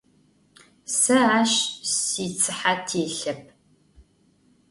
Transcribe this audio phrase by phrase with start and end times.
[0.97, 1.53] Se aş
[2.07, 3.43] sitsıhe têlhep.